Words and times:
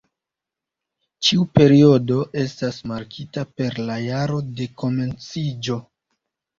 Ĉiu 1.27 1.45
periodo 1.59 2.19
estas 2.45 2.81
markita 2.95 3.47
per 3.55 3.81
la 3.93 4.01
jaro 4.09 4.43
de 4.59 4.73
komenciĝo. 4.85 5.83